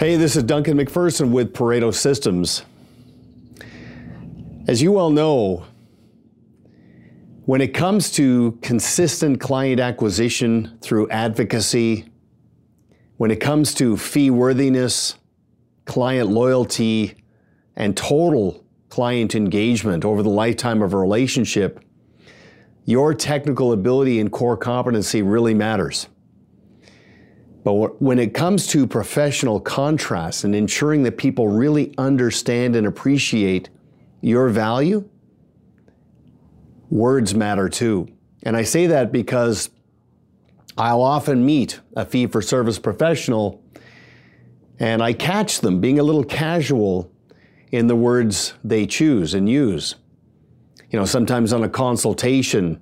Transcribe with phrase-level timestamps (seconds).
[0.00, 2.62] Hey, this is Duncan MacPherson with Pareto Systems.
[4.66, 5.66] As you well know,
[7.44, 12.06] when it comes to consistent client acquisition through advocacy,
[13.18, 15.16] when it comes to fee worthiness,
[15.84, 17.22] client loyalty,
[17.76, 21.78] and total client engagement over the lifetime of a relationship,
[22.86, 26.06] your technical ability and core competency really matters.
[27.62, 33.68] But when it comes to professional contrast and ensuring that people really understand and appreciate
[34.22, 35.08] your value,
[36.88, 38.08] words matter too.
[38.42, 39.70] And I say that because
[40.78, 43.62] I'll often meet a fee for service professional
[44.78, 47.12] and I catch them being a little casual
[47.70, 49.96] in the words they choose and use.
[50.90, 52.80] You know, sometimes on a consultation,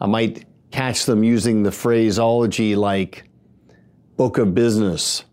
[0.00, 3.29] I might catch them using the phraseology like
[4.20, 5.24] book of business,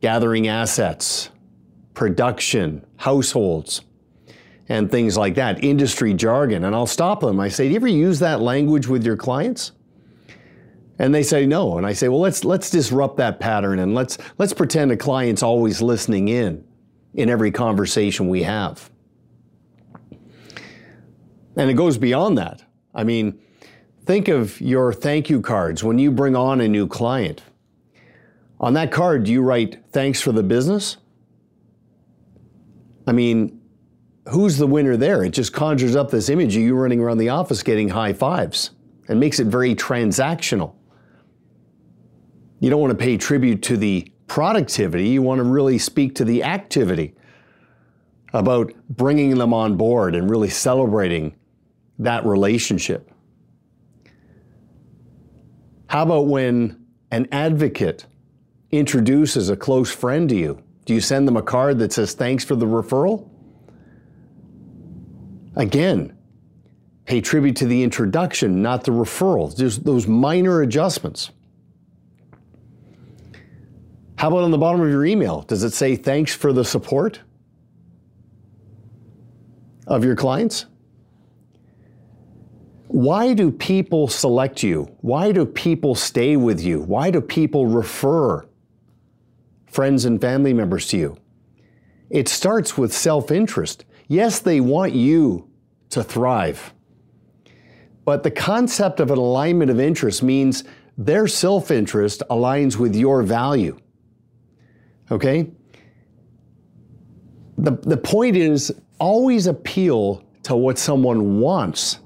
[0.00, 1.30] gathering assets,
[1.94, 3.80] production, households
[4.68, 6.64] and things like that, industry jargon.
[6.64, 7.40] And I'll stop them.
[7.40, 9.72] I say, Do you ever use that language with your clients?
[11.00, 11.76] And they say no.
[11.76, 15.42] And I say, well, let's let's disrupt that pattern and let's let's pretend a client's
[15.42, 16.64] always listening in
[17.14, 18.92] in every conversation we have.
[21.56, 22.62] And it goes beyond that.
[22.94, 23.40] I mean,
[24.04, 27.42] think of your thank you cards when you bring on a new client.
[28.60, 30.96] On that card, do you write thanks for the business?
[33.06, 33.60] I mean,
[34.28, 35.24] who's the winner there?
[35.24, 38.72] It just conjures up this image of you running around the office getting high fives
[39.06, 40.74] and makes it very transactional.
[42.60, 46.24] You don't want to pay tribute to the productivity, you want to really speak to
[46.24, 47.14] the activity
[48.34, 51.34] about bringing them on board and really celebrating
[51.98, 53.10] that relationship.
[55.86, 58.04] How about when an advocate
[58.70, 60.62] introduces a close friend to you?
[60.84, 63.28] Do you send them a card that says thanks for the referral?
[65.56, 66.16] Again,
[67.04, 69.54] pay tribute to the introduction, not the referral.
[69.54, 71.30] There's those minor adjustments.
[74.16, 75.42] How about on the bottom of your email?
[75.42, 77.20] Does it say thanks for the support
[79.86, 80.66] of your clients?
[82.88, 84.90] Why do people select you?
[85.02, 86.80] Why do people stay with you?
[86.80, 88.47] Why do people refer
[89.78, 91.16] friends and family members to you?
[92.10, 93.84] It starts with self interest.
[94.08, 95.48] Yes, they want you
[95.90, 96.74] to thrive.
[98.04, 100.64] But the concept of an alignment of interest means
[100.96, 103.78] their self interest aligns with your value.
[105.12, 105.52] Okay?
[107.58, 112.00] The, the point is always appeal to what someone wants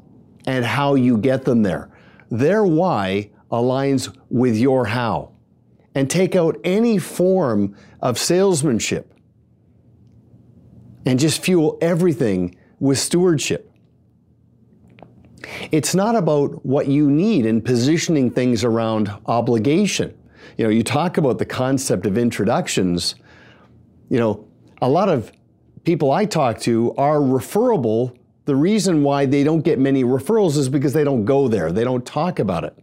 [0.46, 1.88] and how you get them there.
[2.30, 5.31] Their why aligns with your how.
[5.94, 9.12] And take out any form of salesmanship
[11.04, 13.70] and just fuel everything with stewardship.
[15.70, 20.16] It's not about what you need and positioning things around obligation.
[20.56, 23.14] You know, you talk about the concept of introductions.
[24.08, 24.48] You know,
[24.80, 25.32] a lot of
[25.84, 28.16] people I talk to are referable.
[28.44, 31.84] The reason why they don't get many referrals is because they don't go there, they
[31.84, 32.76] don't talk about it.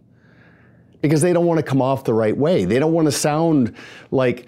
[1.02, 2.66] Because they don't want to come off the right way.
[2.66, 3.76] They don't want to sound
[4.12, 4.48] like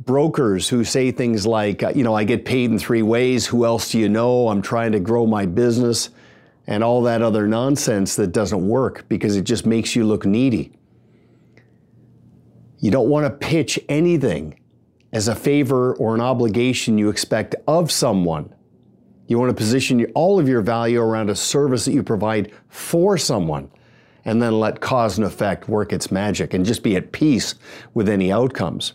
[0.00, 3.46] brokers who say things like, you know, I get paid in three ways.
[3.46, 4.48] Who else do you know?
[4.48, 6.10] I'm trying to grow my business
[6.66, 10.72] and all that other nonsense that doesn't work because it just makes you look needy.
[12.78, 14.60] You don't want to pitch anything
[15.12, 18.52] as a favor or an obligation you expect of someone.
[19.28, 23.16] You want to position all of your value around a service that you provide for
[23.16, 23.70] someone
[24.26, 27.54] and then let cause and effect work its magic and just be at peace
[27.94, 28.94] with any outcomes.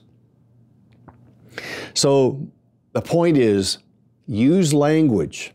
[1.93, 2.47] So
[2.91, 3.79] the point is
[4.27, 5.53] use language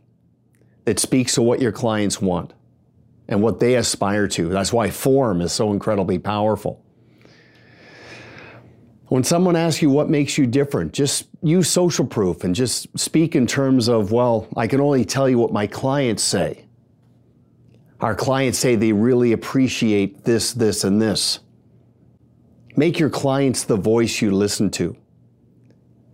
[0.87, 2.55] that speaks to what your clients want
[3.29, 4.49] and what they aspire to.
[4.49, 6.83] That's why form is so incredibly powerful.
[9.09, 13.37] When someone asks you what makes you different, just use social proof and just speak
[13.37, 16.66] in terms of, well, I can only tell you what my clients say.
[18.01, 21.41] Our clients say they really appreciate this, this, and this.
[22.77, 24.97] Make your clients the voice you listen to.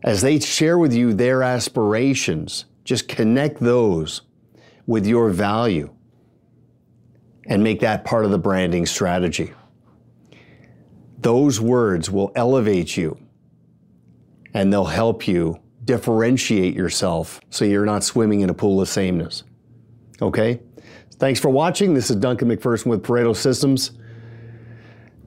[0.04, 4.22] As they share with you their aspirations, just connect those
[4.86, 5.92] with your value
[7.46, 9.52] and make that part of the branding strategy.
[11.18, 13.18] Those words will elevate you
[14.54, 19.44] and they'll help you differentiate yourself so you're not swimming in a pool of sameness.
[20.20, 20.60] Okay?
[21.22, 21.94] Thanks for watching.
[21.94, 23.92] This is Duncan MacPherson with Pareto Systems.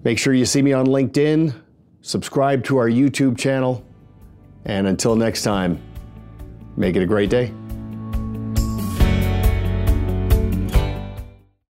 [0.04, 1.56] Make sure you see me on LinkedIn,
[2.02, 3.82] subscribe to our YouTube channel,
[4.66, 5.82] And until next time,
[6.76, 7.54] make it a great day.